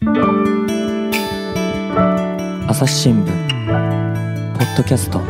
[0.00, 0.06] 朝
[2.86, 3.26] 日新聞
[4.56, 5.20] ポッドキャスト。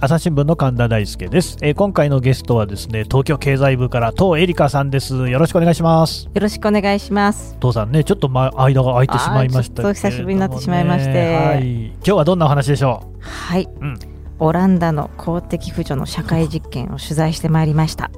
[0.00, 5.28] 朝日新聞の神田大輔です、えー今回のゲストはですね東京経済部から東恵梨香さんです。
[5.28, 6.24] よろしくお願いします。
[6.24, 7.56] よろしくお願いします。
[7.60, 11.36] 父さんねちょっと、ま、間が空いてしまいましたけ久しぶりになってしまいまして。
[11.36, 13.98] はい、今日はどんなお話でしょはい、うん。
[14.40, 18.10] オランダの公的扶助の社会実験を取材してまいりました。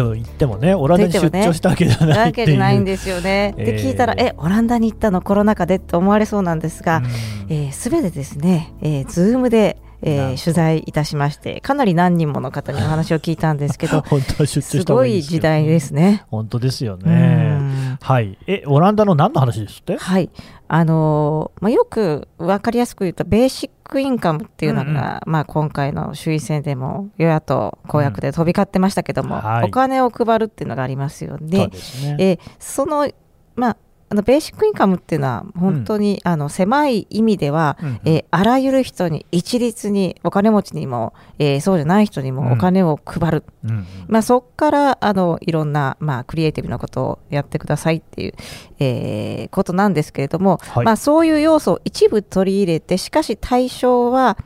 [0.00, 2.46] うでも言ってもねオランダに出張したわけじゃないわっていう。
[2.46, 3.54] けじゃないんですよね。
[3.56, 7.04] でえー聞いたら、え、オランダに行ったのコロナ禍でって思われそうなんですが、うん。
[7.52, 16.24] えーすべてですね、えー、ズームで、えー取材いたしまして、かなり何人もの方にお話を聞いたんですけど、 本当は出張すした方ごがい時代ですね。
[16.30, 17.14] 本当ですようね
[17.58, 17.98] ん。
[18.00, 18.36] はい。
[18.46, 20.30] えオランダの何の話ですってはい、
[20.68, 29.40] あのーまあ、よく分かりやすく言うとベーシックインカムっていうのが、まあ、今回の衆院選でも与野党公約で飛び交ってましたけども、うん。
[29.40, 29.64] はい。
[29.66, 31.68] お金を配るっていうのがありますよそうね。
[31.68, 32.16] ですね。
[32.18, 33.08] えーその
[33.54, 33.76] まあ
[34.14, 38.00] あのベーシックインカムっていうのは本当に、あの狭い意味では、うんうん。
[38.04, 43.86] えーあらゆる人に一律にお金持ちにも、えーそうじゃない人にもお金を配る、うんうん。
[44.06, 48.34] まあ、そこからあのいろんな、まあ、クリエイティブなことをやってくださいっていう、
[48.78, 50.84] えーことなんですけれども、はい。
[50.84, 54.38] まあ、そういう要素を一部取り入れてしかし対象は、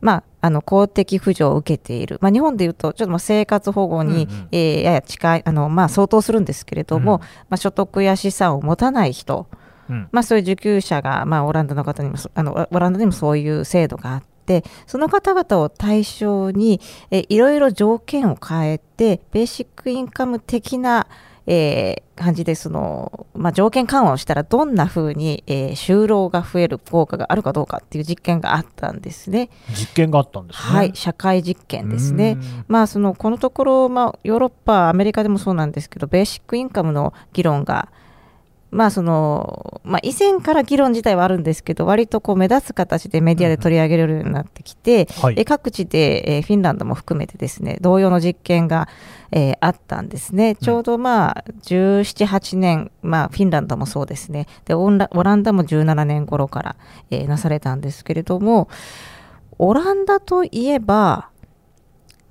[0.00, 4.48] まあ、あの公的扶助を受けている、まあ、日本でいうとちょっとまあ生活保護に、うんうん。
[4.52, 9.48] えーやや近いあの、まあ、相当するんですけれども、うんまあ、所得や資産を持たない人、
[9.88, 10.08] うん。
[10.12, 21.06] まあ、そういう受給者が、まあ、オランダの方にもそあのオランダにもそういう制度があってその方々を対象にえいろいろ条件を変えてベーシックインカム的な、
[21.48, 29.48] えー感じでその、まあ、条件緩和をしたらどんなふうに、えー就労が増える効果があるかどうかっていう実験があったんですね。
[29.70, 32.32] 実験があったんですねはい、社会実験ですね。
[32.32, 37.88] うんまあ、そのこのところ、まあ、ヨーロッパ、アメリカでもそうなんですけど、ベーシックインカムの議論が、
[38.70, 45.34] まあそのまあ、以前から議論自体はあるんですけど、割とこう目立つ形でメディアで取り上げられるようになってきて、はい。
[45.38, 48.88] え各地で、えーフィンランドも含めてですね同様の実験が、
[49.30, 56.76] えーあったんですね、ちょうどまあ17、8年、まあ、フィンランドもそうですね、でオンラオランダも17年頃から、
[57.10, 58.68] えーなされたんですけれども、
[59.58, 61.30] オランダといえば、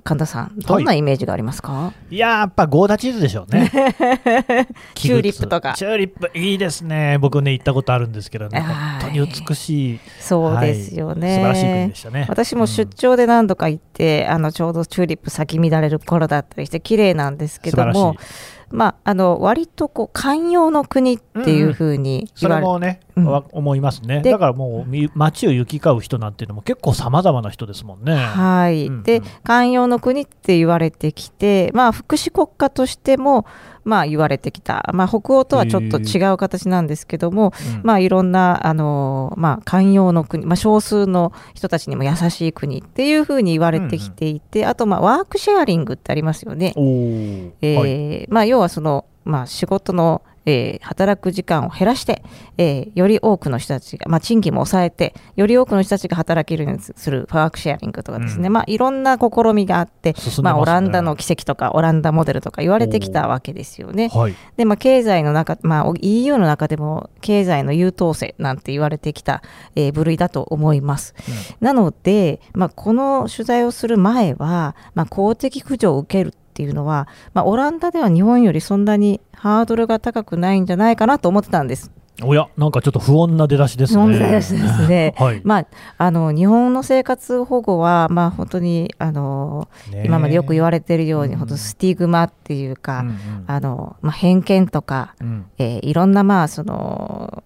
[0.08, 3.70] 神田さん、どんなイメージがありますか、いやーやっぱゴーダチーズでしょうね。
[4.96, 5.74] チューリップとか。
[5.74, 7.18] チューリップいいですね。
[7.20, 8.62] 僕ね行ったことあるんですけどね。
[8.62, 9.02] はい。
[9.02, 10.00] 本当に美しい。
[10.22, 11.28] そうですよね。
[11.28, 12.26] はい素晴らしい国でしたね。
[12.30, 23.26] 私も出張で何度か行って、あのちょうどチューリップ咲き乱れる頃だったりして綺麗なんですけど素晴もらしいまああの割とこう寛容の国っていうふうにそ言われ、れもね、うん。
[23.26, 24.22] わ思いますね。
[24.22, 28.16] でだからもうみ街を行き交う人なんていうのも結構さまざまな人ですもんね。
[28.16, 29.04] はい、うんうん。
[29.04, 33.46] で寛容の国って言われてきて、まあ、福祉国家としても、
[33.88, 37.82] まあ、言われてきた、まあ、北欧とはちょっと違う形なんですけども、うん。
[37.84, 46.74] まあ、いろんな、あのまあ、寛容の国、まあ、少数の人たちにも優しい国っていうふうに言われてきていて、あと、まあ、ワークシェアリングってありますよね。
[46.76, 48.28] えーはい。
[48.30, 52.24] まあ、要はその、まあ、仕事の、えー働く時間を減らして、
[52.58, 58.54] えーより多くの人たちが、まあ、賃金も抑えてより多くの人たちが働けるようにするワークシェアリングとかですね、うん。
[58.54, 60.62] まあ、いろんな試みがあって、まあ、進んでますね。
[60.62, 64.08] オランダの奇跡とかオランダモデルとか言われてきたわけですよね。
[64.08, 64.36] はい。
[64.56, 69.42] で、まあ、経済の中、まあ、EU の中でも経済の優等生なんて言われてきた、
[69.76, 71.16] えー部類だと思います。
[71.60, 81.92] なので、まあ、この取材をする前は、まあ、公的扶助を受けるっていうのは、まあ、オランダでは日本よりそんなにハードルが高くないんじゃないかなと思ってたんです。
[82.24, 84.02] おやなんかちょっと不穏な出だしですね。
[84.14, 84.56] 日本でです
[84.88, 85.14] ね。
[85.22, 85.66] はい、まあ、
[86.00, 91.40] あの日本の生活保護は、まあ、本当にあのね今までよく言われているように、うん。
[91.40, 93.16] 本当スティグマっていうか、うんうん。
[93.46, 95.46] あのまあ、偏見とか、うん。
[95.60, 97.44] えーいろんな、まあその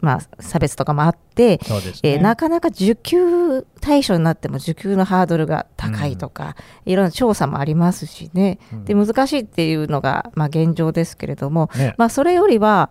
[0.00, 1.58] まあ、差別とかもあって、ね。
[2.02, 8.84] えーなかなか受給対象になっても受給のハードルが高いとか、いろんな調査もありますしね、うん。
[8.84, 11.94] で難しいっていうのが、まあ、現状ですけれども、ね。
[11.98, 12.90] まあ、それよりは、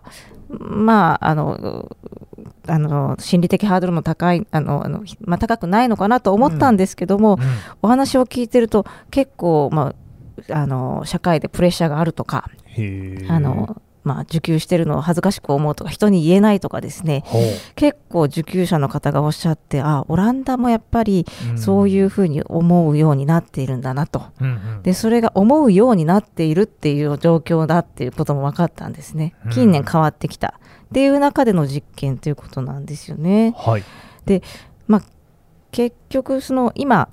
[0.50, 1.90] まあ、あの
[2.68, 7.40] あの心理的ハードルも高いあのあの、まあ、高くないのかなと思ったんですけども、うん。
[7.81, 9.94] お話を聞いてると結構、ま
[10.50, 12.50] あ、あの社会でプレッシャーがあるとか
[13.30, 17.24] あの、まあ、受給してるのを恥ずかしく思うとか人に言えないとかですね。
[17.75, 21.57] 結構受給者の方がおっしゃってあオランダもやっぱりうん。
[21.57, 24.25] そういうふうに思うようになっているんだなと。
[24.40, 24.50] うんう
[24.80, 24.84] ん。
[24.84, 29.34] でそれが思うようになっているっていう状況だっていうことも分かったんですね。
[29.46, 29.52] うん。
[29.52, 30.60] 近年変わってきた。
[30.86, 33.56] っていう中での実験ということなんですよね。
[33.58, 33.84] はい。
[34.88, 35.01] まあ、
[35.72, 37.10] 結局その今、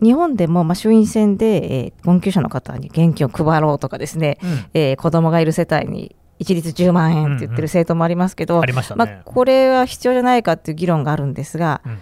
[0.00, 4.64] 日本でも、まあ、衆院選で、えー、困窮者の方に現金を配ろうとかですね、うん。
[4.74, 8.60] えー、子供がいる世帯に一律10万円って言ってる政党もありますけど、
[8.96, 11.98] まこれは必要じゃないかっていう議論があるんですが、うん。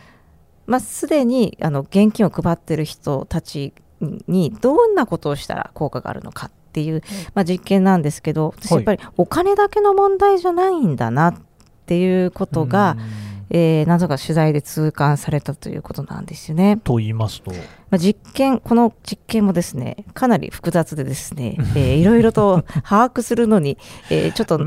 [0.66, 7.02] まあ、すでにあの現金を配ってる人たちにどんなことをしたら効果があるのかっていう、
[7.34, 11.34] まあ、実験なんですけど私やっぱりお金だけの問題じゃないんだなっ
[11.87, 12.96] ていうことが、
[13.50, 16.79] えー、謎が取材で痛感されたということなんですよね。
[16.82, 17.56] と言いますと、ま
[17.93, 23.79] あ、実験この実験もですねかなり複雑でですね、 えー、いろいろと把握するのに、
[24.11, 24.61] えー、ちょっと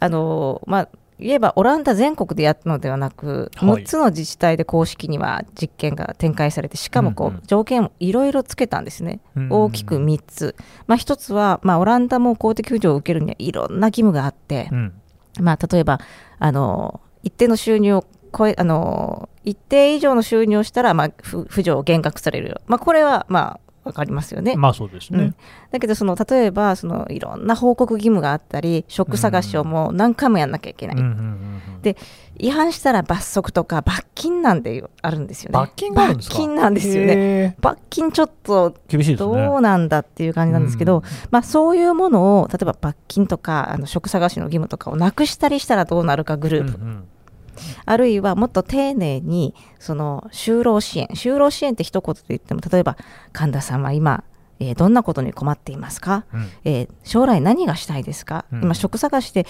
[0.00, 0.88] あのまあ
[1.20, 10.56] 言えばオランダ全国でやったのではなく、はい、6つの自治体で公式には実験が展開されてしかもこう、条件をいろいろつけたんですね、うんうん、大きく3つ、
[10.86, 14.94] まあ、1つは、まあ、オランダも公的扶助を受けるにはいろんな義務があって、うん、
[15.40, 16.00] まあ、例えば
[16.38, 18.04] あの一定の収入を
[18.36, 24.56] 超えあの一定以上の収入をしたら、まあ、扶助を減額される、まあ、これは、まあ、分かりますよね。
[24.56, 25.18] まあそうですね。
[25.18, 25.34] うん、
[25.70, 30.96] だけどその例えばそのいろんな報告義務があったり職探しをもう何回もやんなきゃいけない。
[31.82, 31.96] で
[32.36, 35.58] 違反したら罰則とか罰金なんてあるんですよね。
[35.58, 37.56] 罰金罰金なんですよね。
[37.60, 38.74] 罰金ちょっと
[39.16, 46.78] どうなんだっていう感じなんですけど、ね、まあ、そういうものを例えば罰金とかあの職探しの義務とかをなくしたりしたらどうなるかグループ。
[46.78, 47.04] うんうん
[47.84, 52.96] あるいはもっと丁寧にその就労支援就労支援って一言で言っても例えば
[53.32, 54.24] 神田さんは今
[54.62, 59.44] えー、どんなことに困っていますか、うん、えー、将来何がしたいですか、うん、今職探してっ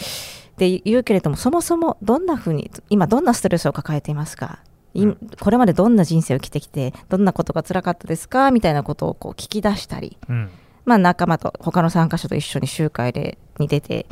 [0.57, 4.61] て言うけれどもそもそもどんなふうに今どんなストレスを抱えていますか、
[4.95, 8.53] うん、これまでどんな人生を生きてきてどんなことが辛かったですか？
[8.53, 10.17] みたいなことをこう聞き出したり、
[10.85, 14.06] まあ、仲間と他の参加者と一緒に集会でに出て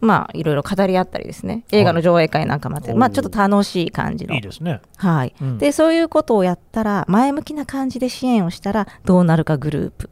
[0.00, 4.34] まあ、いろいろ語り合ったりですね、映画の上映会なんかもあって、はい、まあ、ちょっと楽しい感じの。
[4.34, 4.80] いいですね。
[4.96, 10.10] はい、うん、で、そういうことをやったら、前向きな感じで支援をしたら、どうなるかグループ。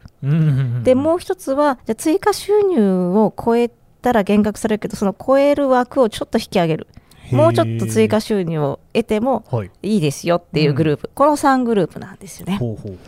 [0.85, 3.70] で、もう一つは、じゃ追加収入を超え
[4.02, 6.87] たら減額されるけど、その超える枠をちょっと引き上げる。
[7.31, 9.44] もうちょっと追加収入を得ても
[9.82, 12.56] いいですよっていうグループ、はいうん、この3グループなんですよね。
[12.56, 12.99] ほうほうほう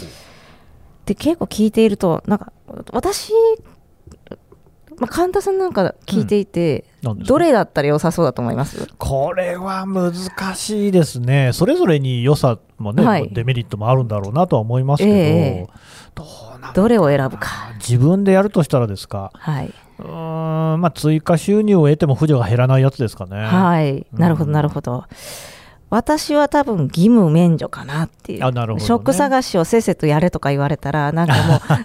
[1.07, 2.53] で結構聞いているとなんか
[2.93, 3.33] 私
[5.01, 8.87] まあ、神田さんなんか聞いていて、うん、どれだったら良さそうだと思います？
[8.99, 10.15] これは難
[10.55, 15.69] しいですね、それぞれに良さもね、はい、デメリットもあるんだろうなとは思いますけど、えー、
[16.15, 16.25] ど
[16.57, 17.49] うなどれを選ぶか。
[17.79, 23.39] 自分でやるとしたらですか、はい、うんまあ、追加収入を得ても扶助が減らないやつですかね。
[23.39, 25.05] はい、なるほど、なるほど。
[25.91, 31.35] 私は多分義務免除かなっていう、あなるほど、ね、職探しをせっせとやれとか言われたら、なんか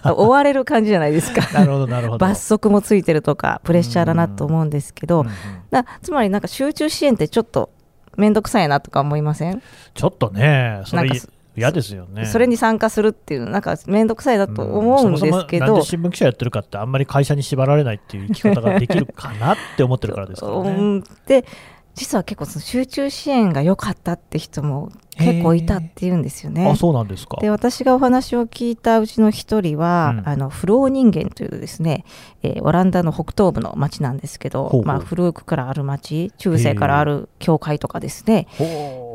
[0.04, 1.42] もう 追われる感じじゃないですか。
[1.52, 2.18] なるほどなるほど。
[2.18, 5.32] 罰則もついてるとか、プレッシャーだなと思うんですけど、うんうん、
[5.70, 7.70] だつまりなんか集中支援ってちょっと
[8.16, 9.60] 面倒くさいなとか思いません？
[9.92, 11.10] ちょっとね、それ
[11.56, 12.26] 嫌ですよね。
[12.26, 21.02] それに参加するっていうなんか面倒くさいだと思うんですけど、うん、そもそも新聞記者やってるかってあんまり会社に縛られないっていう生き方ができるかなって思ってるからですからね。
[21.26, 21.46] で
[21.96, 26.68] 実は結構その集中支援が良かったって人も結構いたっていうんですよね。
[26.68, 27.38] あそうなんですか。
[27.40, 32.04] で私がお話を聞いたうちの一人は、うん、あのフロー人間というですね、
[32.42, 38.46] えー、オランダの北東部の町なんですけどまあ、古くからある町中世からある教会とかですね、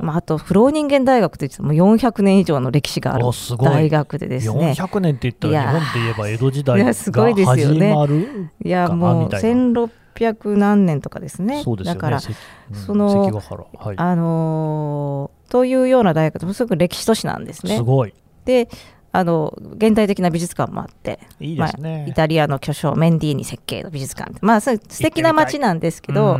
[0.01, 3.25] まあ、あとフロー人間大学といっても400年以上の歴史がある
[3.59, 4.73] 大学でですね。
[4.75, 9.89] 400年って言ったら日本で言えば江戸時代が始まるいやもう1600
[10.21, 11.63] 600何年とかですね。
[11.63, 13.25] すねだから、その、
[13.77, 17.77] はい、あのー、というような大学すごく歴史都市なんですね。
[17.77, 18.13] すごい。
[18.45, 18.69] で、
[19.13, 26.39] あの現代的な美術館もあっていいですね、まあ、イタリアの巨匠メンディーニ設計の美術館まあ素敵な街なんですけど、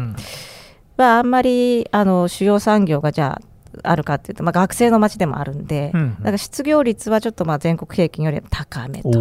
[0.96, 3.51] まあ、あんまりあの主要産業がじゃあ
[3.84, 9.20] あるかっていうと、まあ、学生の街でもあるんで、うんうん、だから失業率はちょっとまあ全国平均より高めと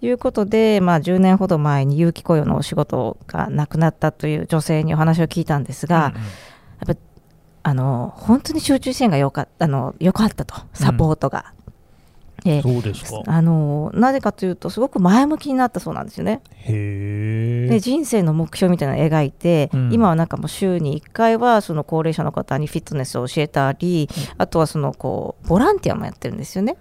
[0.00, 6.24] いうことで、まあ、10年ほど前に有期雇用のお仕事がなくなったという女性にお話を聞いたんですが、うんうん、や
[6.92, 6.96] っぱ
[7.64, 11.52] あの本当に集中支援がよかったあのよかったとサポートが。
[11.58, 13.22] えー、そうですか。
[13.26, 16.42] あのなぜかというとすごく前向きになったそうなんですよね。
[16.66, 26.76] で人生の目標みたいなのを描いて、うん、今はなんかもう週に1回はその高齢者の方にフィットネスを教えたり、うん、あとはそのこうボランティアもやってるんですよね。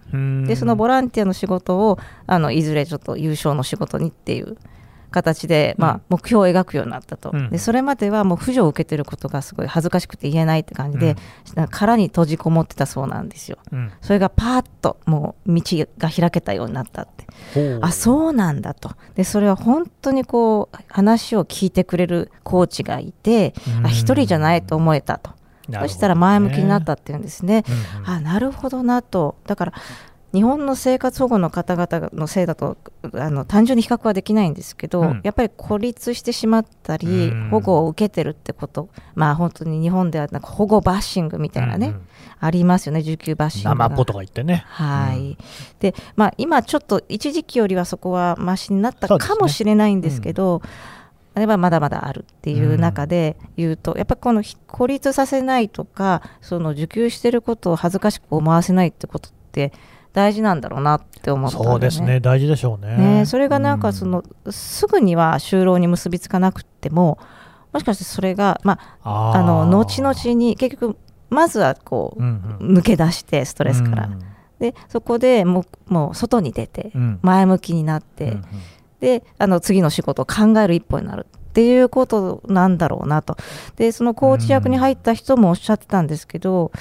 [0.47, 4.57] でそのボランティアの仕事をあのいずれちょっと優勝の仕事にっていう
[5.11, 11.15] 形で、まあ、目標を描くようになったと、うん、でそれまではもう扶助を受けてることがすごい恥ずかしくて言えないって感じで、
[11.55, 15.61] うん、殻に閉じこもってたそうなんですよ、うん、それがパーッともう道
[15.97, 17.27] が開けたようになったって。
[17.81, 18.91] あそうなんだと。
[19.15, 23.53] でそれは本当にこう話を聞いてくれるコーチがいて、
[23.83, 25.31] あ一人じゃないと思えたと。
[25.79, 27.63] そしたら前向きになったっていうんですね。
[27.67, 29.35] うんうん、あなるほどなと。
[29.45, 29.73] だから
[30.33, 32.77] 日本の生活保護の方々のせいだと
[33.13, 35.21] あの単純に比較はできないんですけど、うん。
[35.23, 37.49] やっぱり孤立してしまったり、うん。
[37.49, 42.01] 保護を受けてるってこと、まあ本当に日本ではなんか保護バッシングみたいなね、うんうん。
[42.39, 43.89] ありますよね、受給バッシングが。
[43.89, 44.63] 生っぽとか言ってね。
[44.67, 45.37] はい、
[45.79, 50.61] でまあ、今、ちょっと一時期よりはそこはマシになったかもしれないんですけど、
[51.33, 59.71] あれはまだまだあるっていう中で言うと、やっぱりこのひ孤立させないとか、その受給してることを恥ずかしく思わせないってことって
[60.13, 62.97] 大事なんだろうなって思ったんだそうですね、大事でしょうね。
[62.97, 67.17] ね、それがなんかその、すぐには就労に結びつかなくても
[67.73, 70.97] もしかしてそれが、まあ、あの後々に結局
[71.29, 72.77] まずはこう、うんうん。
[72.77, 74.09] 抜け出してストレスから、
[74.59, 77.19] でそこでもうもう外に出てうん。
[77.21, 78.43] 前向きになって、うんうん。
[78.99, 83.37] であの次の仕事を考える一歩になるっていうことなんだろうなと。
[83.77, 86.73] でそのコーチ役に入った人もおっしゃってたんですけど、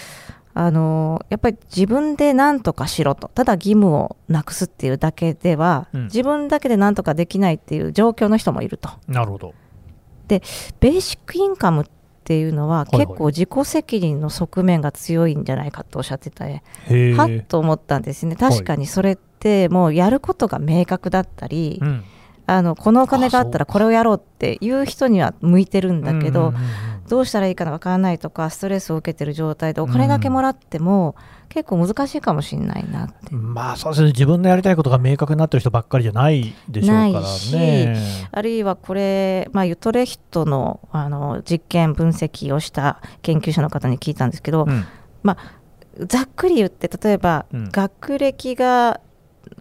[0.60, 6.04] あのやっぱり自分で何とかしろとただ義務をなくすっていうだけでは、うん。
[6.04, 8.90] 自分だけで何とかできないっていう状況の人もいると。
[9.08, 9.54] なるほど。
[10.28, 11.86] ベーシックインカムっ
[12.24, 13.06] ていうのははいはい。
[13.06, 16.44] 結構自己責任の側面が強いんじゃないかとおっしゃってた。
[16.44, 18.36] はっと思ったんですね。
[18.36, 22.04] 確かにそれってもうやることが明確だったり、うん。
[22.46, 31.16] あのこのお金があったらこれをやろうっていう人には向いてるんだけど、うんうんうんどうしたらいいかわからないとかストレスを受けてる状態でお金だけもらっても、
[31.48, 33.34] 結構難しいかもしれないなって。
[33.34, 37.96] まあそうですね、自分のやりたいことが明確になってる人ばっかりじゃないでしょうからね。
[38.30, 44.86] あるいはこれ、まあ、ユトレヒトのあの実験分析をした研究者の方に聞いたんですけど、うん
[46.06, 49.00] ざっくり言って例えば、うん学歴が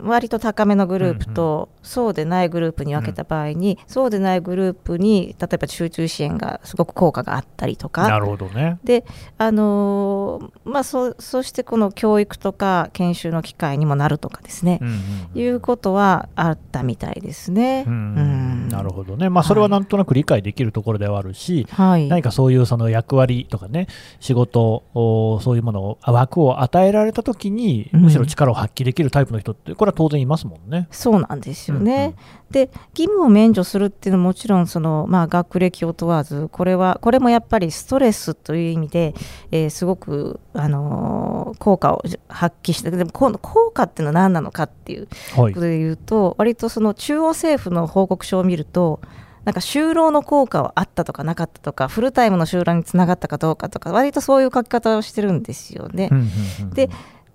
[0.02, 8.08] 割と高めのグループと、そうでないグループに分けた場合に、そうでないグループに例えば集中支援がすごく効果があったりとか。
[8.08, 8.80] なるほどね。
[8.84, 9.06] で
[9.38, 14.94] あのーまあ、そそしてこの教育とか研修の機会にもなるとかですね、うんうん
[15.36, 15.42] うん。
[15.42, 17.86] いうことはあったみたいですね。
[17.88, 18.68] うんうん。
[18.70, 23.88] なるほどね、まあ、それはなんとなく理解できるところではあるし、はい、何かそういうその役割とかね、
[24.20, 28.02] 仕事、おそういうものを、あ枠を与えられたときに、うん。
[28.02, 30.88] むしろ力を発揮できるタイプの人って、これは当然いますもんね。
[30.92, 32.16] そうなんですよね。
[32.34, 39.14] うんで義務を免除するっていうのはもちろんその、まあ、学歴を問わずこれはこれもやっぱりストレスという意味で、
[39.52, 45.66] えーすごく、あのー効果を発揮してでもこの効果っていうのは何なのかっていうはいこと。
[45.66, 49.00] で言うと割とその中央政府の報告書を見ると
[49.46, 56.10] なんか就労の効果はあったとかなかったとかフルタイムの就労につながったかどうかとか割とそういう書き方をしてるんですよね。
[56.12, 56.30] うんうん
[56.62, 56.90] うんで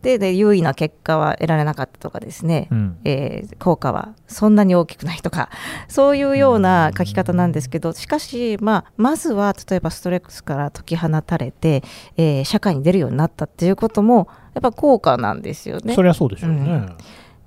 [0.04, 2.98] でで優位な結果は得られなかったとかですね、うん。
[3.04, 5.48] えー効果はそんなに大きくないとか
[5.88, 11.82] そういうような書き方なんですけどしかし、まあ、まずは例えばストレスから解き放たれて、
[12.16, 15.94] えー社会に出るようになったっていうこともやっぱ効果なんですよね。
[15.94, 16.02] そ。
[16.02, 16.58] りゃそうでしょうね。
[16.58, 16.96] うん。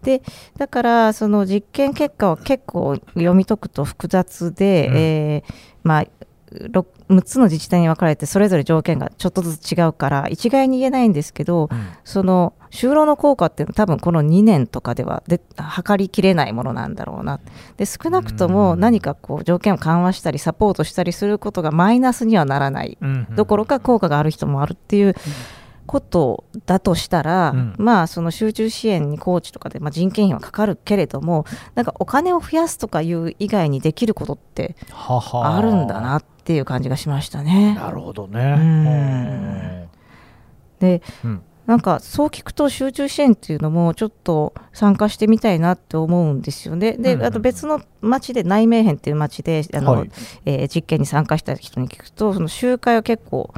[0.01, 0.23] で
[0.57, 4.97] だからその実験結果は結構読み解くと複雑で、うん。
[4.97, 6.05] えーまあ
[6.51, 11.87] ろ6つの自治体に分かれてそれぞれ条件がちょっとずつ違うから一概に言えないんですけど、うん。
[12.03, 17.39] その就労の効果っていうのは多分この2年とかではで測りきれないものなんだろうな。
[17.77, 18.79] で少なくともうん。
[18.79, 22.97] 何かこう条件を緩和したりサポートしたりすることがマイナスにはならない。
[23.35, 25.15] どころか効果がある人もあるっていう
[25.87, 27.75] ことだとしたら、うん。
[27.77, 37.75] まあその集中支援にコーチとかで、まあ、人件費はかかるけれどもなんかお金を増やすとかいう以外にできることってははあるんだなっていう感じがしましたね。
[37.75, 39.89] なるほどうんね。
[40.79, 46.93] でうんなんかそう聞くと集中支援っていうのもちょっと参加してみたいなって思うんですよね。
[46.93, 50.11] で、うんあと別の町で内名編っていう町であの、はい
[50.45, 53.53] えー実験に参加した人に聞くとその集会は結構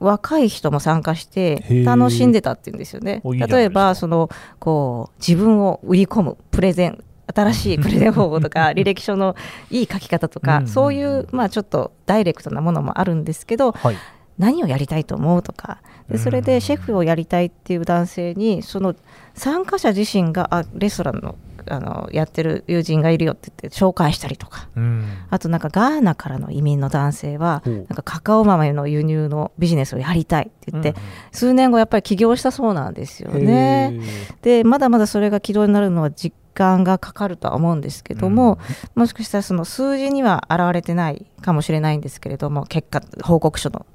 [0.00, 3.22] 若い人も参加して楽しんでたっていうんですよね。
[3.24, 4.28] 例えばその
[4.58, 7.04] こう自分を売り込むプレゼン
[7.34, 9.36] 新しいプレゼン方法とか 履歴書の
[9.70, 13.96] いい書き方とか、そういう、まあ、ちょっとダイレクトなものもあるんですけどはい。
[14.38, 15.78] 何をやりたいと思うとか
[16.10, 18.94] でそれうんでシェフをやりたいっていう男性にその
[19.34, 21.36] 参加者自身があレストランの
[21.68, 25.04] あのやってる友人がいるよって言って紹介したりとかうん。
[25.30, 30.94] あとなんかガーナからの移民の男性はなんかカカオ豆の輸入のビジネスをやりたいって言って、うん
[31.32, 34.00] 数年後やっぱり起業したそうなんですよね。
[34.42, 38.58] でまだまだそれが軌道になるのは時間がかかるとは思うんですけども、
[38.94, 43.86] もしかしたらその数字には現れてないかもしれないんですけれども結果報告書の。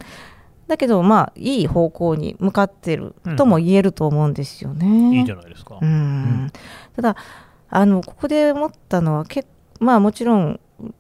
[0.68, 5.18] だけどまあいい方向に向かってるとも言えると思うんですよね。
[5.18, 5.78] いいじゃないですか。
[5.82, 6.52] うんん
[6.96, 7.16] ただ
[7.70, 9.46] あのここで思ったのはけ
[9.80, 10.60] まあもちろん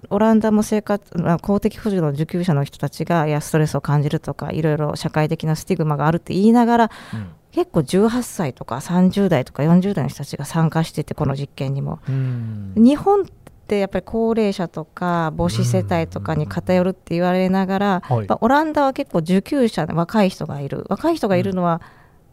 [0.10, 12.00] オランダも生活まあ公的扶助の受給者の人たちがいやストレスを感じるとかいろいろ社会的なスティグマがあるって言いながらうん結構18歳とか30代とか40代の人たちが参加しててこの実験にも。
[12.08, 12.74] うん。
[12.75, 13.25] 日本っ
[13.67, 18.27] てやっぱり高齢者とか母子世帯とかに偏るって言われながら、はい。
[18.29, 20.86] オランダは結構受給者で若い人がいる。
[20.89, 21.81] 若い人がいるのは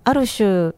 [0.05, 0.73] ある種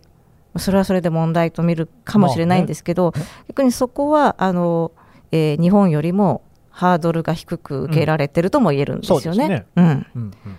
[0.56, 4.92] それはそれで問題と見るかもしれないんですけど、まあね逆にそこはあの、
[5.32, 9.22] えー日本よりもハードルが低く受けられてるとも言えるんですよね。
[9.24, 9.66] そうですね。
[9.76, 9.84] うん。
[9.84, 10.58] うんうん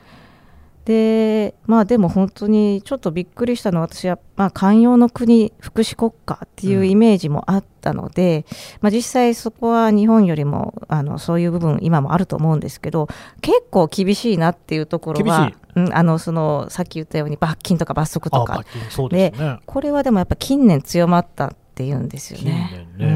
[0.85, 8.45] でまあでも本当にちょっとびっくりしたのは私は、まあ、寛容の国福祉国家っていうイメージもあったので、
[8.81, 13.07] まあ、実際そこは日本よりもあのそういう部分今もあると思うんですけど
[13.41, 18.57] 結構厳しいなっていうところはうん、あのそのさっき言ったように罰金とか罰則あとか。
[18.57, 19.59] 罰金そうですね。
[19.65, 22.87] これはでもやっぱ近年強まったっていうんですよ近ね。
[22.97, 23.13] 年ね。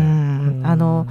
[0.61, 1.05] うんあの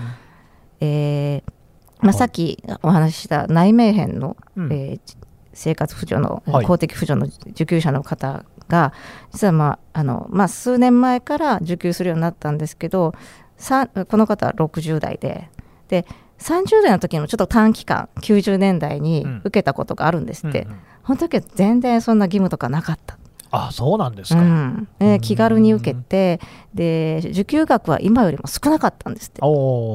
[0.80, 1.52] えー
[2.00, 4.73] まあ、はいさっきお話しした内名片のうん。
[4.73, 5.24] えー
[5.54, 6.66] 生活扶助の、はい。
[6.66, 8.92] 公的扶助の受給者の方が
[9.32, 13.14] 実は、まああのまあ、数年前から受給するようになったんですけど
[13.56, 15.49] さこの方は60代で
[15.88, 16.06] で
[16.38, 19.38] 30代の時にもちょっと短期間90年代にうん。
[19.44, 20.78] 受けたことがあるんですって、うんうん。
[21.06, 23.18] その時は全然そんな義務とかなかった。
[23.56, 26.40] あそうなんですうか、んえー気軽に受けて
[26.75, 29.40] で受給額は今よりも少なかったんですって。
[29.42, 29.44] う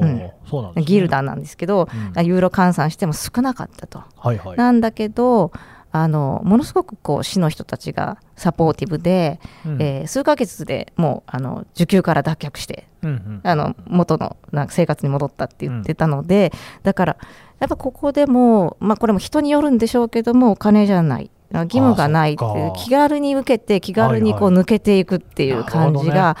[0.04, 0.30] ん。
[0.48, 2.26] そうなんです、ね、ギルダなんですけど、うん。
[2.26, 4.02] ユーロ換算しても少なかったと。
[4.16, 4.56] はいはい。
[4.56, 5.52] なんだけど
[5.92, 9.82] あのものすごくこう市の人たちがサポーティブで、うん。
[9.82, 13.40] えー数ヶ月でもうあの受給から脱却してうんうん。
[13.42, 16.52] あの元のなんか生活に戻ったって言ってたので、
[16.82, 17.16] だから
[17.58, 22.76] やっぱここでも、まあ、これも人によるんでしょうけどもお金じゃない義務がないってあそっか。
[22.78, 26.36] 気軽に受けて気軽にこうはい抜けていくっていう感じが、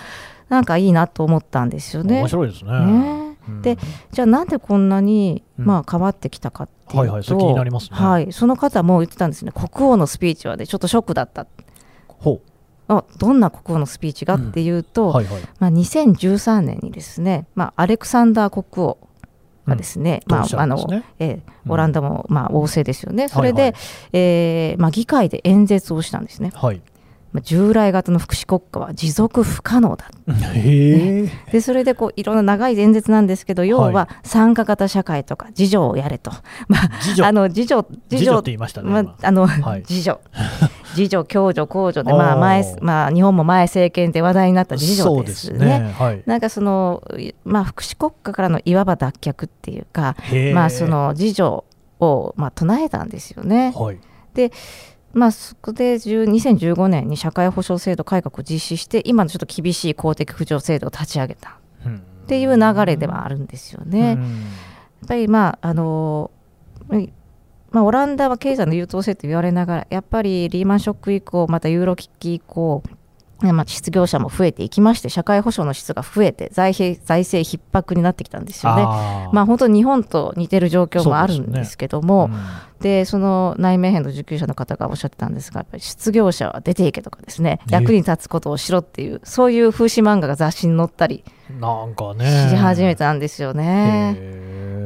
[0.48, 2.20] なんかいいなと思ったんですよね。
[2.20, 2.28] 面。
[2.28, 2.72] 白いですね。
[2.72, 3.36] ね。
[3.48, 3.62] うん。
[3.62, 3.78] で
[4.12, 5.64] じゃあなんでこんなに、うん。
[5.64, 7.96] まあ、変わってきたかっていうと、はいはいそれ気になりますね。
[7.96, 9.52] はいその方も言ってたんですね。
[9.52, 11.46] 国王のスピーチはでちょっとショックだった。
[12.06, 12.40] ほ
[12.88, 15.42] あどんな国王のスピーチがっていうと、うはいはい。
[15.60, 18.98] まあ、2013年にですね、まあ、アレクサンダー国王
[19.70, 23.74] がですね、どうしまああのえオランダも、まあ、王政ですよね、それで、はい
[24.12, 26.82] えーまあ、議会で演説をしたんですね、はい。
[27.32, 30.10] まあ、従来型の福祉国家は持続不可能だ。
[30.54, 31.30] へえ。
[31.52, 36.32] でそれでこういろんな長い演説なんですけど要はは参加型社会とか自助をやれと、
[36.68, 39.10] まあ、次女あの自助次女って言いましたね、ま今。
[39.22, 39.84] あ、あの、はい。
[39.88, 40.18] 自助
[40.96, 45.58] 自助共助公助で、まあ前まあ、日本も前政権で話題になった自助そうですね。
[45.58, 45.94] ですね。
[45.98, 46.22] はい。
[46.26, 47.02] なんかその、
[47.44, 50.16] まあ、福祉国家からのいわば脱却っていうか、
[50.54, 51.64] まあ、その自助
[52.00, 53.72] を、まあ、唱えたんですよね。
[53.76, 53.98] はい。
[55.12, 61.58] まあ、そこで10 2015年に社会保障制度改革を実施して今のちょっと厳しい公的扶助制度を立ち上げた。
[61.84, 64.10] っっていう流れではあるんですよね。
[64.10, 66.30] やっぱりまああの
[67.70, 72.82] まあ、オランダは経済の優等生と言われながらやっぱりリーマンショック以降またユーロ危機以降
[73.42, 78.82] まあ、失業者も増えていきまして社会保障の質が増えて財政財政逼迫になってきたんですよね。
[78.86, 79.34] あー。
[79.34, 82.40] まあ、本当に日本と似てる状況もあるんですけども、うん。
[82.80, 91.22] でその内面変の受給者の方がおっしゃってたんですがやっぱり失業者は出ていけとかですねえ役に立つことをしろっていうそういう風刺漫画が雑誌に載ったり
[91.58, 92.48] なんかね。
[92.50, 94.16] し始めたんですよね。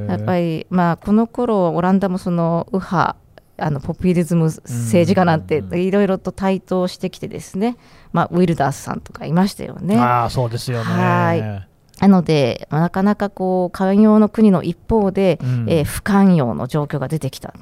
[0.08, 3.16] やっぱり、まあ、この頃オランダもその右派
[3.56, 5.80] あのポピュリズム政治家なんてうん。
[5.80, 7.76] いろいろと台頭してきてですね、
[8.14, 9.98] まあ、ウィルダースさんとかいましたよね。
[9.98, 10.84] ああそうですよね。
[10.84, 12.00] はい。
[12.00, 15.66] なので、まあなかなかこう寛容の国の一方で、うん。
[15.68, 17.52] えー不寛容の状況が出てきた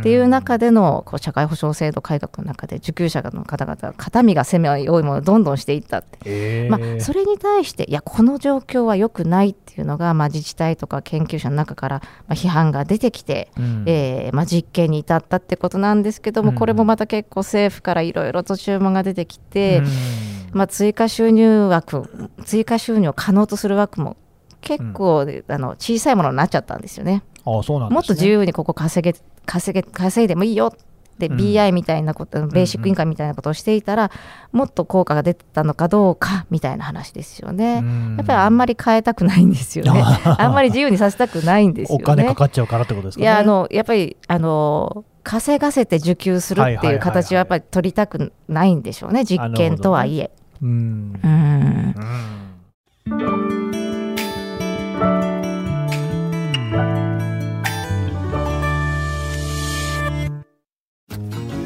[0.00, 13.84] っていう中でのこう社会保障制度改革の中で受給者の方々が肩身が狭い多いものをどんどんしていったって、へーまあ、それに対していやこの状況は良くないっていうのが、まあ、自治体とか研究者の中から、まあ、批判が出てきて、うん。
[13.86, 16.56] えーまあ、実験に至ったってことなんですけども、うん。
[16.56, 20.58] これもまた結構政府からいろいろと注文が出てきて、うん。
[20.58, 24.16] まあ、追加収入枠追加収入を可能とする枠も
[24.60, 27.22] 結構、あの小さいものになっちゃったんですよね。
[27.46, 27.94] あそうなんね。
[27.94, 30.74] もっと自由にここ稼げ稼げ稼いでもいいよ
[31.18, 31.36] で、うん。
[31.36, 34.10] BI みたいなことベーシックインカムみたいなことをしていたら、
[34.52, 37.80] もっと効果が出てたのかどうかみたいな話ですよね。
[37.82, 38.16] うん。
[38.16, 40.02] やっぱりあんまり変えたくないんですよね。
[40.24, 42.04] あんまり自由にさせたくないんですよおね。
[42.04, 43.24] 金かかっちゃうからってことですかね。
[43.24, 49.24] いやあのやっぱりあの稼がせて受給するっていう形はやっぱり取りたくないんでしょうね。
[49.24, 50.30] 実験とはいえ。
[50.62, 51.20] うん。
[51.22, 51.94] うん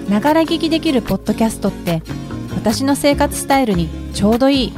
[0.09, 2.03] ながら聞きできるポッドキャストって
[2.55, 4.73] 私の生活スタイルにちょうどいい。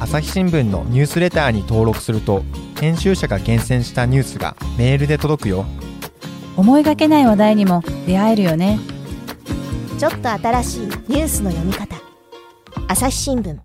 [0.00, 2.42] 朝日新聞のニュースレターに登録すると
[2.80, 5.64] 編集者が厳選したニュースがメールで届くよ。
[6.56, 8.80] 思いがけない話題にも出会えるよね。
[9.96, 11.94] ちょっと新しいニュースの読み方。
[12.88, 13.56] 朝日新聞。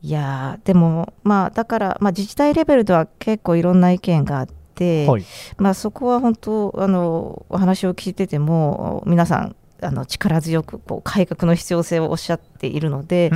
[0.00, 5.24] いやーでもまあだから、まあ、自治体レベルでは結構いろんな意見があって、はい。
[5.58, 13.30] まあ、そこは本当あのお話を聞いてても皆さんあの力強くこう改革の必要性をおっしゃっているので、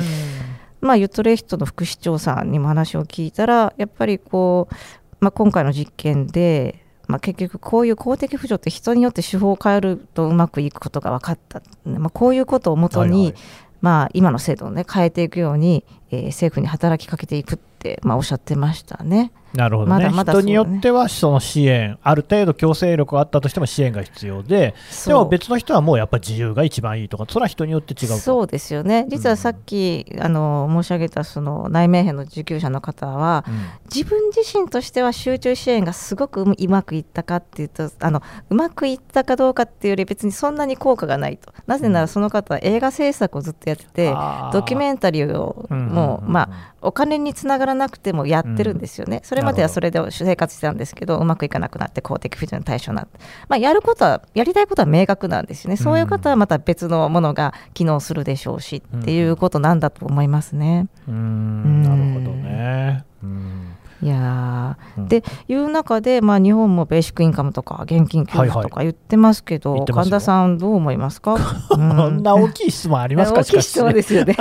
[0.81, 4.75] まあ、ユトレヒトの副市長さんにも話を聞いたらやっぱりこう、
[5.21, 13.35] まあ、今回の実験で、まあ、結局こういう公的扶助って人によって手法を変えるとうまくいくことが分かった、まあ、こういうことをもとに、はいはい。
[13.83, 19.33] まあ、今の制度を、ね、変えていくように、えー政府に働きかけていくって、まあ、おっしゃってましたね。
[19.57, 20.11] なるほどね。
[20.11, 24.75] まだ人によってはその支援、ある程度強制力があったとしても支援が必要で、
[25.07, 28.17] でも別の人はもうやっぱり自由が一番いいとか、それは人によって違うと。
[28.19, 29.07] そうですよね。
[29.09, 33.55] 実はさっき、あの申し上げたその内面編の受給者の方は、うん。
[33.93, 41.53] 自分自身としては集中支援がすごくううまくいったかっていうとあのうまくいったかどうかっていうより別にそんなに効果がないと。
[41.67, 44.15] なぜならその方は映画制作をずっとやってて、
[44.53, 53.19] ドキュメンタリーをもう、まあお金につながらなくてもやってるんですよね、それまではそれで生活してたんですけどうまくいかなくなって公的扶助の対象になって、
[53.49, 55.77] まあ、やることはやりたいことは明確なんですよね。
[55.77, 60.89] そういう方はまた別のものが機能するでしょうし、っていうことなんだと思いますね。
[61.09, 61.83] うーん。
[61.83, 63.05] なるほどね。
[63.23, 63.66] うん
[64.03, 65.01] いやー。
[65.01, 65.09] うん。
[65.09, 70.11] でいう中で、まあ、日本もベーシックインカムとか現金給付とか言ってますけど、言ってますよ。
[70.11, 71.35] 神田さんどう思いますか、
[71.71, 72.23] うんこん。
[72.23, 74.37] な大きい質問ありますか、 大きい質問ですよね。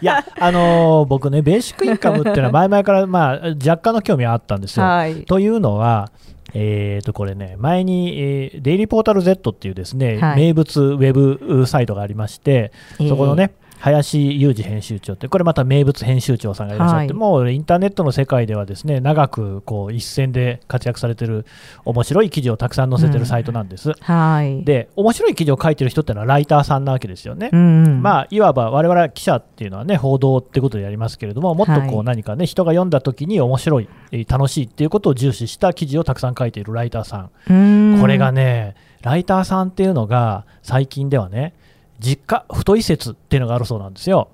[0.00, 4.86] いや、 あのー僕ね、ベーシックインカムっていうのは前々から、まあ、若干の興味はあったんですよ。
[4.86, 5.24] はい。
[5.24, 6.10] というのは、
[6.54, 10.36] えー、とこれね、前に、えーデイリーポータル Z っていうですね、はい。
[10.36, 12.72] 名物ウェブサイトがありまして、
[13.08, 16.78] そこのね、林裕二編集長って、これまた名物編集長さんがい。
[16.78, 21.46] らっしゃって、はいもうインターネットの世界ではですね長くこう一線で活躍されてる
[21.84, 23.92] 面白い記事をたくさん載せてるサイトなんです。
[24.00, 24.64] はい。
[24.64, 27.50] で、面白い記事を書いてる人ってのはライターさんなわけですよね。
[27.52, 28.02] うんうん。
[28.02, 31.94] まあ、いわば我々記者っていうのはね報道ってことでやりますけれどももっとこはい。
[31.96, 38.00] う何かね、人が読んだ時に面白いえー楽しいっていうことを重視した記事をたくさん書いているライターさん、うん。
[38.00, 41.54] これがねライターさんっていうのが最近ではね
[42.02, 44.28] 実家太い説っていうのがあるそうなんですよ。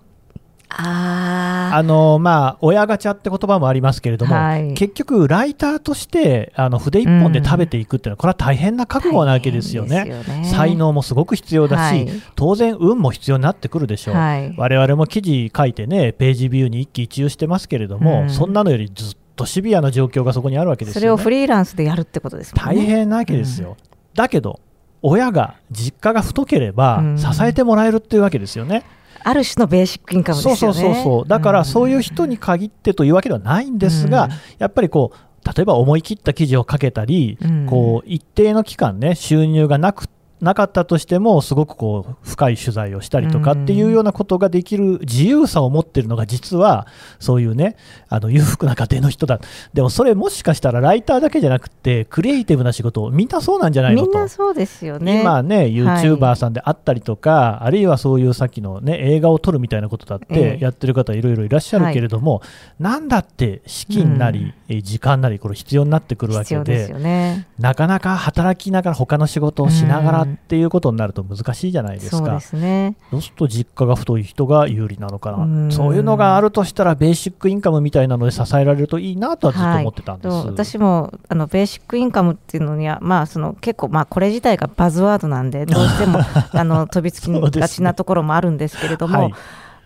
[0.71, 4.75] ああのまあ親ガチャって言葉もありますけれども、はい。
[4.75, 10.05] 結局ライターとしてあの筆一本で食べていくっていうのはこれは大変な覚悟なわけですよね。
[10.05, 10.45] ね。
[10.45, 12.09] 才能もすごく必要だし、はい。
[12.37, 14.55] 当然運も必要になってくるでしょう、はい。
[14.59, 22.61] 我々も記事書いてねページビューに一喜一憂してますけれども、うんそんなのよりずっとシビアな状況がそこにあるわけですよ、ね、それをフリーランスでやるってことですね。
[22.63, 23.77] 大変なわけですよ、
[24.13, 24.61] だけど
[25.03, 27.19] 親が実家が太ければうん。
[27.19, 28.85] 支えてもらえるっていうわけですよね、
[29.23, 30.59] ある種のベーシックインカムですよね。
[30.59, 31.29] そうそうそうそう。
[31.29, 34.31] だからそういう人に限ってというわけではないんですが、うん。
[34.59, 35.19] やっぱりこう
[35.57, 37.67] 例えば思い切った記事を書けたり、うん。
[37.67, 40.09] こう一定の期間ね収入がなく
[40.41, 46.87] なかったとしてもすごくこう深い取材をしたりとかっていうようなことができる自由さを持ってるのが実は
[47.19, 47.77] そういうね
[48.09, 49.41] あの裕福な家庭の人だ。
[49.73, 55.23] でもそれもしかしたらライターだけじゃなくてクリエイティブな仕事をみんなそうなんじゃないのみんとなそうですよね。
[55.23, 60.59] 今ね、YouTuber さんであったりとか、あるいはそういうさっきのね、映画を撮るみたいなことだっええ。
[60.59, 62.43] てやってる方いろいろいらっしゃるけれども、
[62.79, 67.47] なんだって資金なり、時間なり、これ必要になってくるわけで、ね。
[67.59, 72.17] なかなか働きながら他の仕事をしながらっていうことになると難しいじゃないですか。
[72.19, 80.29] そうですねそうすると実家が太い人が有利なのかな、そういうのがあるとしたら、ベーシックインカムみたいなので支えられるといいなとはずっと思ってたんです。
[80.29, 86.21] はい私もあのベーシックインカムっていうのには、まあ、その結構、まあ、これ自体がバズワードなんでどうしても
[86.53, 89.31] あの飛びつきがちなところもあるんですけれども、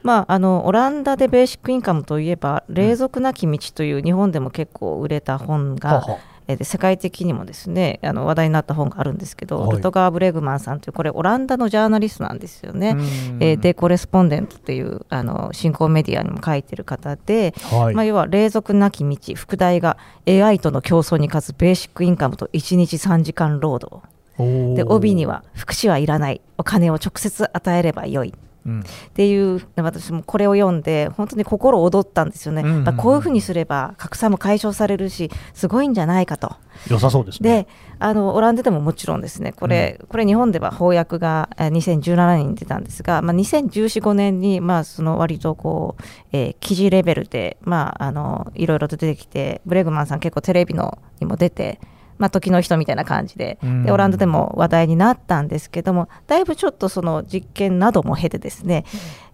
[0.02, 6.16] まあ、あのオランダでベーシックインカムといえば「霊俗なき道」という日本でも結構売れた本が、うほう
[6.52, 9.76] えーで世界的にもですねあの話題になった本があるんですけど、はい。
[9.76, 12.90] ルトガー・ブレグマンさんというこれオランダのジャーナリストなんですよね。
[12.90, 13.02] うん。
[13.40, 17.94] えーでコレスポンデントっていうあの新興メディアにも書いてる方で、はい。
[17.94, 24.02] まあ、要は霊俗なき道副題が AI との競争に勝つベーシックインカムと1日3時間労働。
[24.38, 28.28] で帯には福祉はいらないお金を直接与えればよい。
[28.28, 36.54] うんっていう私もこれを読んで本当に心躍ったんですよね、うんうんこういうふうにすれば格差も解消されるしすごいんじゃないかと。
[36.88, 37.62] 良さそうですね。
[37.62, 39.52] であのオランダでももちろんですね。
[39.52, 51.80] これ,、これ日本では翻訳がえー2017年に出たんですが、まあ、201415年に、まあ、その割とこう、えー記事レベルで、まあ、あのいろいろと出てきてブレグマンさん結構テレビのにも出て、
[52.22, 53.58] まあ、時の人みたいな感じで。
[53.64, 53.82] うん。
[53.82, 58.84] でオランダでも話題になったんですけどもだいぶちょっとその実験なども経てですね、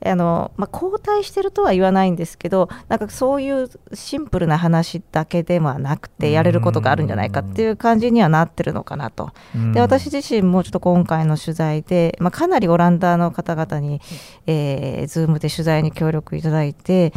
[0.04, 9.30] あのまあ、後退してるとは言わないんですけどなんかそういうシンプルな話だけではなくてやれることがあるんじゃないかっていう感じにはなってるのかなと。
[9.74, 14.00] で私自身もちょっと今回の取材で、まあ、かなりオランダの方々に、
[14.46, 17.12] えー、Zoom で取材に協力いただいて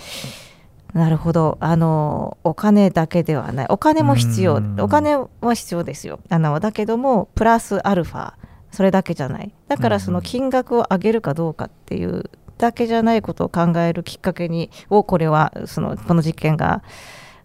[0.94, 1.58] なるほど。
[1.60, 3.66] あのお金だけではない。
[3.70, 4.56] お金も必要。
[4.58, 4.80] うん。
[4.80, 6.20] お金は必要ですよ。
[6.30, 8.34] あのだけどもプラスアルファ。
[8.72, 9.54] それだけじゃない。
[9.68, 16.84] だからその金額を上げるかどうかっていうだけじゃないことを考えるきっかけにをこれはそのこの実験が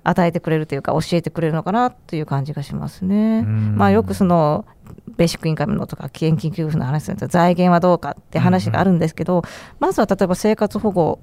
[0.05, 3.43] 与えてくれるというか教えてくれるのかなという感じがしますね。
[3.43, 4.65] まあ、よくその
[5.17, 9.43] ベーシックインカムのとか現金給付の話すると財源はどうかって話があるんですけど、
[9.81, 11.19] まずは例えば生活保護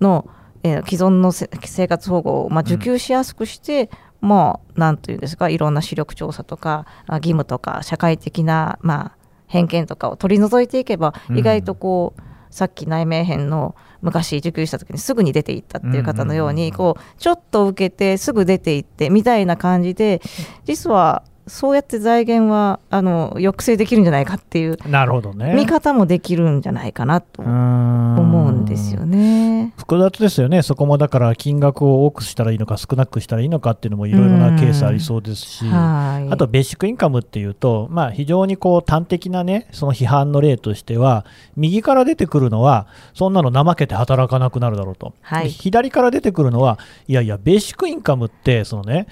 [0.00, 0.28] の、
[0.62, 11.38] えー既存のせ生活保護を、まあ、受給しやすくして、まあなんというんですかいろんな視力調査とかあ義務とか社会的な、まあ、偏見とかを取り除いていけばうん。
[11.38, 20.20] 意外とこう、さっき内面編の昔受給した時にすぐに出ていったっていう方のように、うんこうちょっと受けてすぐ出ていってみたいな感じで
[20.64, 21.22] 実は
[21.52, 25.52] そうやって財源はあの抑制できるんじゃないかっていうなるほどね。
[25.54, 29.74] 見方もできるんじゃないかなと思思うんですよね。
[29.76, 36.32] 複雑ですよね、そこもだから金額を多くしたらいいのか、少なくしたらいいのかっていうのもいろいろなケースありそうですし、はい。
[36.32, 45.44] あとベーシックインカムっていうと、まあ、非常にこう端的なね、その批判の例としては、右から出てくるのは、そんなの怠けて働かなくなるだろうと、はい。
[45.44, 49.06] で左から出てくるのは、いやいや、ベーシックインカムって、そのね、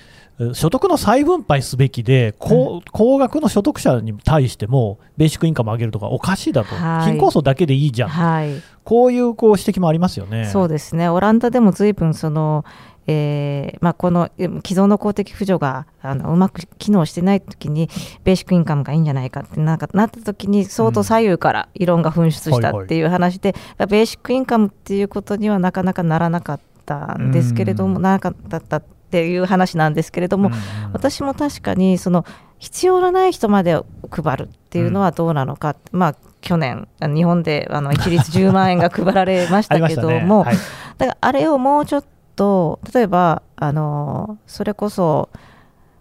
[0.55, 7.11] 所得の再分配すべきで、高高額の所得者に対しても、ベーシックインカム上げるとかおかしいだと、はい。
[7.11, 10.47] 貧困層だけでいいじゃん、はい、こういうこう指摘もありますよね。
[10.47, 12.65] そうですね、オランダでも随分その、
[13.07, 17.91] えーまあ、このえ既存の公的扶助があのうまく機能してないときに、
[18.25, 28.03] ベーシックインカムがいいんじゃないかってなんかなったときに、相当左右から異論が噴出したっていう話で、ベーシックインカムっていうことにはなかなかならなかったんですけれども、うん。
[28.03, 30.55] なかったっていう話なんですけれども、うん
[30.93, 32.25] 私も確かにその
[32.59, 39.81] 必要のない人まで配るっていうのはどうなのか、まあ去年日本であの一律10万円が配られました。
[39.87, 40.57] けども、はい。
[40.99, 42.05] だからあれをもうちょっ
[42.37, 45.31] と例えばあのそれこそ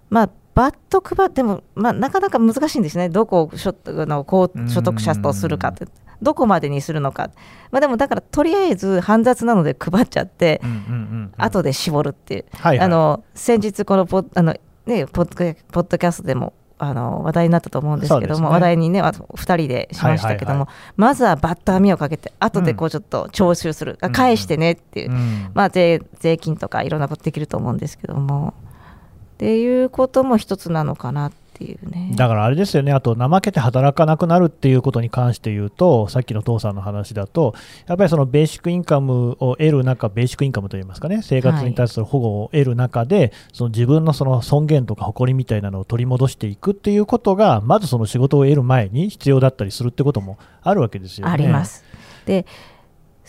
[0.09, 5.87] まあバッと配っても、まあ、なかなか難しいんですね、どこを所あの高所得者とするかって、
[6.21, 7.31] どこまでにするのか、
[7.71, 10.93] まあ、でもだからとりあえず煩雑なので配っちゃって、うんうんうんう
[11.27, 11.33] ん。
[11.37, 12.85] 後で絞るっていう、はいはい。
[12.85, 14.55] あの先日このポッあの、
[14.85, 18.53] ね、ポッドポッドキャストでもあの話題になったと思うんですけども、ね。
[18.53, 24.13] 話題にねあと2人でしましたけども、はいまずはバッタ網をかけて後でこうちょっと徴収する、あうん。
[24.13, 25.51] 返してねっていう、うん。
[25.53, 28.53] まあ、税税金とかいろんなことできると思うんですけども。
[28.59, 31.31] っていうことも一つなのかな
[31.63, 32.11] っていうね。
[32.15, 37.53] だからあれですよね、あと怠けて働かなくなるっていうことに関して言うと、さっきの父さんの話だと、
[37.87, 51.33] やっぱりそのベーシックインカムを得る中、ベーシックインカムといいますかね、生活に対する保護を得る中で、その自分のその尊厳とか誇りみたいなのを取り戻していくっていうことが、まずその仕事を得る前に必要だったりするってこともあるわけですよね。
[51.33, 51.65] ありま。
[51.65, 51.83] す。
[52.25, 52.45] で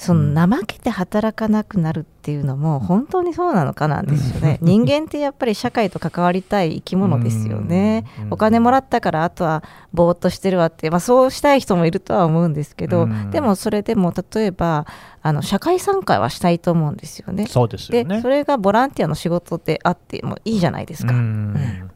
[0.01, 4.59] そうんの怠けて働かなくなるっていうのも本当にそうなのかなんですよね。
[4.63, 8.33] 人間ってやっぱり社会と関わりたい生き物ですよねうん。
[8.33, 14.87] お金もらったからあとはぼーっとしてるわって、まあ、そうしたい人もいるとは思うんですけど、うんでもそれでも例えば
[15.23, 17.47] あの社会参加はしたいと思うんですよね。
[17.47, 18.23] そうですよでね。
[18.23, 21.13] それがボランティアの仕事であってもいいじゃないですか。
[21.13, 21.23] うんう
[21.59, 21.91] ん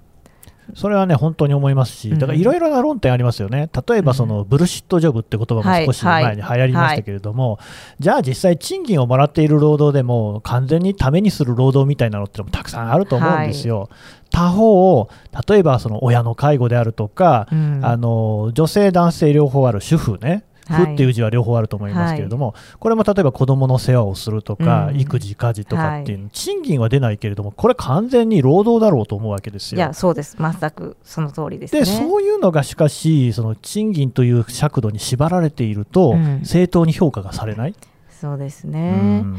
[0.75, 7.59] それはね、本当に思いますし、だからいろいろな論点ありますよね、例えばそのブルシットジョブって言葉も少し前に流行りましたけれども、
[8.01, 13.89] じゃあ実際、賃金をもらっている労働でも、完全にためにする労働みたいなのってのもたくさんあると思うんですよ。
[14.31, 15.09] 他方、
[15.49, 17.81] 例えばその親の介護であるとか、うん。
[17.83, 20.87] あの女性、男性両方ある主婦ね、はい。
[20.87, 25.01] 婦っていう字は両方あると思いますけれども、これも例えば子どもの世話をするとか、うん。
[25.01, 29.79] 育児、家事とかっていう、賃金は出ないけれども、これ完全に労働だろうと思うわけですよ。
[29.79, 30.37] いやそうです。
[30.39, 31.81] 全くその通りですね。
[31.81, 36.41] でそういうのがしかしその賃金という尺度に縛られていると、うん。
[36.45, 37.75] 正当に評価がされない、
[38.09, 39.21] そうですうね。
[39.21, 39.37] ん。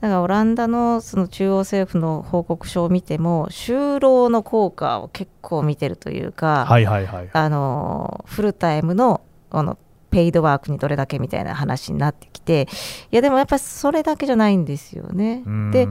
[0.00, 7.30] だからオランダのその中央政府の報告書を見ても就労の効果を結構見てるというか、はいはいはい。
[7.32, 9.78] あのフルタイムのあの
[10.14, 12.68] ペイドワークにどれだけみたいな話になってきて
[13.10, 15.42] いやでもやっぱりそれだけじゃないんですよね。
[15.44, 15.88] うんで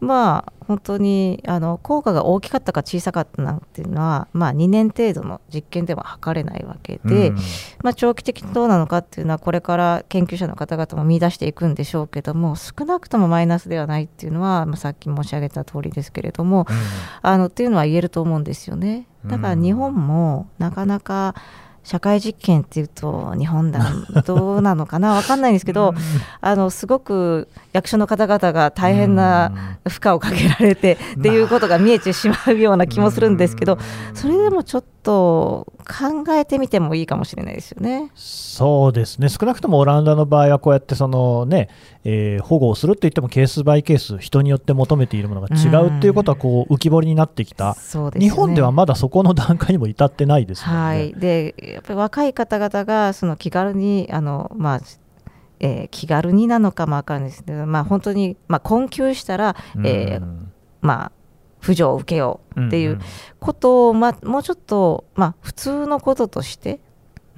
[0.00, 7.36] まあ本当にあの効果が大きかったか小さかったなんていうのは、まあ、2年程度の実験では測れないわけで、うん
[7.82, 16.66] まあ、長期的にどうなのかっていうのはこれから研究者の方々も見出していくんでしょうけども少なくともマイナスではないっていうのは、まあ、さっき申し上げた通りですけれども
[17.22, 19.08] あのっていうのは言えると思うんですよね。
[19.26, 21.34] だから日本もなかなか
[21.84, 23.80] 社会実験っていうと日本だ
[24.26, 25.94] どうなのかなわかんないんですけど、
[26.40, 33.78] あのすごく役所の方々が大変な負荷をかけられて っていうことが見えてしまうような気もするんですけど、
[34.14, 38.10] それでもちょっと考えてみてもいいかもしれないですよね。
[38.14, 39.28] そうですね。
[39.28, 41.68] 少なくともオランダの場合はこうやってその、ね
[42.04, 47.76] えー保護をするって言ってもケースバイケース人によって求めているものが違うっていうことはこう浮き彫りになってきた、
[48.14, 48.20] ね。
[48.20, 50.74] 日本ではまだそこの段階にも至ってないですよね。
[50.74, 54.80] はい、でやっぱり若い方々がその気軽にあの、まあ
[55.60, 61.12] えー気軽になのかもわかんないですけど、まあ、本当に、まあ、困窮したら、えーうんまあ、
[61.60, 63.00] 扶助を受けようっていう
[63.40, 66.80] ことを、まあ、もうちょっと、まあ、普通のこととして、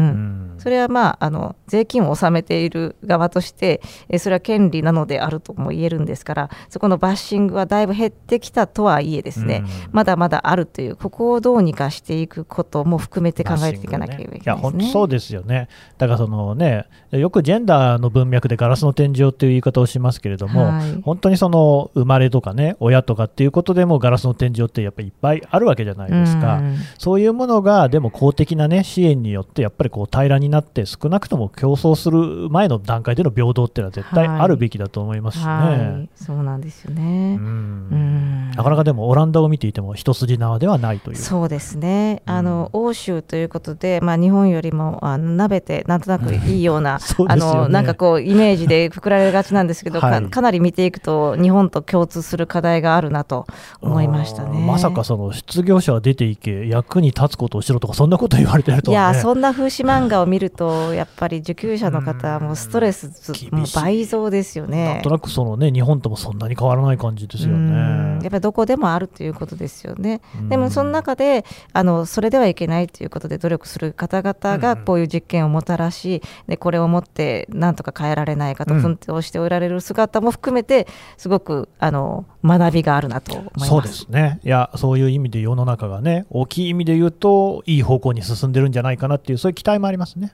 [0.00, 0.06] うん。
[0.06, 0.54] うん。
[0.58, 9.70] それは、まあ、あの税金を納めている側として、えーそれは権利なのであるとも言えるんですからそこのバッシングはだいぶ減ってきたとはいえですね、うん。
[9.92, 14.42] まだまだあるというここをどうにかしていくことも含めて考えていかなきゃいけないですね。
[14.44, 21.00] いや本当そうですよね、だからそのね、よくジェンダーの文脈でガラスの天井っていう言い方をしますけれども、はい。
[21.02, 26.76] 本当にその生まれとかね、親とかっていうことでもガラスの天井ってやっぱりいっぱいあるわけじゃないですか、うん。
[26.98, 35.50] そういうものがでも公的な、ね、支援によってやっぱりこう平らになって、少なくとも競争する前の段階での平等っていうのは絶対あるべきだと思いますしね。
[35.50, 37.02] はい、そうなんですよね。
[37.02, 41.16] うんうんなかなかでもオランダを見ていても一筋縄ではないという。
[41.16, 53.46] そうですね、うんあの欧州ということで、まあ、日本よりもあの鍋てなんとなくいいような、 そうねのなんかこうイメージでくくられがちなんですけど、はいかかなり見ていくと日本と共通する課題があるなと
[53.80, 54.64] 思いましたね。
[54.66, 59.16] まさかその失業者は出ていけ役に立つことをしろとかそんなこと言われてるといはね。
[59.16, 64.94] やそんな風刺漫画を見るとやっぱり受給者の方はもうストレスも倍増ですよね。
[64.94, 68.30] なんとなくそのね日本ともそんなに変わらない感じですようんねやっ。
[68.30, 70.20] ぱりどこでもあるということですよね。
[70.38, 83.68] うんでもその中であのそれではいけないということで努力する方々がこういう実験をもたらし、でこれをもってなんとか変えられないかとうん奮闘しておられる姿も含めてすごくあの学びがあるなと思います。
[83.68, 90.32] そうですねいやそういう意味で世の中がね大きい意味で言うといい方向に進んでるんじゃないかなっていうそういう期待もありますね。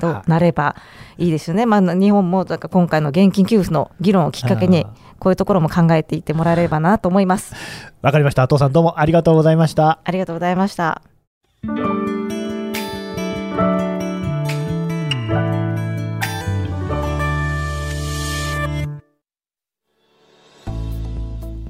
[0.00, 0.76] となれば
[1.16, 1.66] いいですよね。
[1.66, 4.84] まあ日本もだから今回の現金給付の議論をきっかけに
[5.18, 7.54] こういうところも考えていってもらえればなと思います。
[8.02, 8.46] わかりました。
[8.46, 10.00] 父さんどうもありがとうございました。
[10.04, 11.15] ありがとうございました。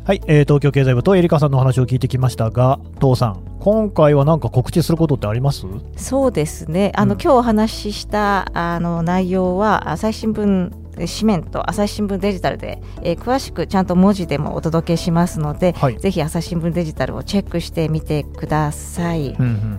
[0.07, 5.67] はい、えー東京経済部とエリカさんのお話を聞いてきましたが、父さん、今回は何か告知することってあります？
[5.97, 6.93] そうですね。
[6.95, 7.21] あの、うん。
[7.21, 15.99] 今日お話ししたあの内容は朝日新聞え紙面と朝日新聞デジタルで、えー詳しくちゃんと文字でもお届けしますので、はい。
[15.99, 19.35] ぜひ朝日新聞デジタルをチェックしてみてください。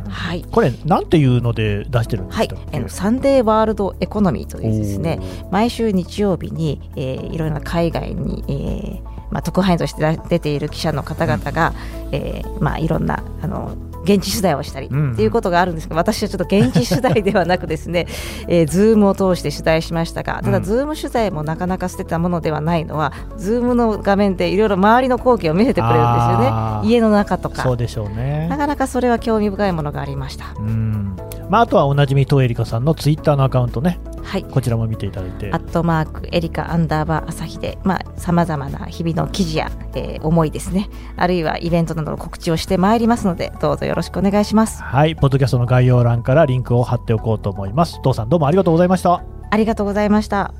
[0.09, 0.43] はい。
[0.51, 2.47] これ、なんていうので出してるんではい。
[2.47, 11.73] したっ、け、あのサンデーワールドエコノミーというですね、毎週日曜日に、えーいろいろな海外に、えーまあ、特派員として出出ている記者の方々が、
[12.11, 13.75] えーまあ、いろんなあの
[14.07, 15.19] 現地取材をしたりってうん。
[15.19, 18.07] いうことがあるんですが、私はちょっと現地取材ではなくですね、
[18.47, 20.63] えー、ズームを通して取材しましたがただ、うん。
[20.63, 26.51] ズーム取材もなかなか捨てたものではないのはズームの画面でいろいろ周りの光景を見せてくれるんですよね。
[26.83, 27.63] 家の中とか。
[27.63, 28.47] そうでしょうね。
[28.49, 28.57] な。
[28.57, 30.45] かなかそれは興味深いものがありました。
[30.57, 31.17] うん
[31.49, 35.57] まあ、あとはおなじみとエリカさんのツイッターのアカウントね、はいこちらも見ていただいてア。
[35.57, 37.77] ットマークエリカアンダーバー朝日で
[38.17, 48.01] さまざ、まな日々の記事や、えー思いですねあるいはイベントなどの告知をしてまいりますのでどうぞよろしくお願いしますはい、ポッドキャストの概要欄からリンクを貼っておこうと思います。
[48.01, 49.23] 父さんどうもありがとうございました。
[49.49, 50.53] ありがとうございました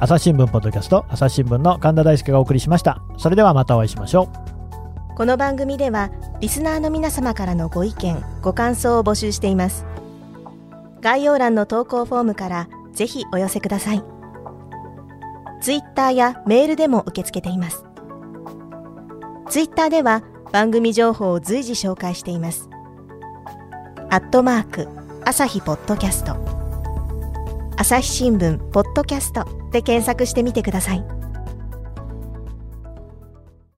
[0.00, 3.00] 朝日新聞ポッドキャスト朝日新聞の神田大輔がお送りしました。
[3.18, 4.56] それではまたお会いしましょう。
[5.16, 6.10] この番組では
[6.40, 9.86] リスナーの皆様からのご意見ご感想を募集しています
[11.00, 14.04] 概要欄の投稿フォームからぜひお寄せください。
[15.60, 17.84] ツイッターやメールでも受け付けています。
[19.48, 22.68] ツイッターでは番組情報を随時紹介しています。
[24.10, 24.88] アットマーク
[25.24, 26.36] 朝日ポッドキャスト。
[27.76, 31.15] 朝日新聞ポッドキャストで検索してみてください。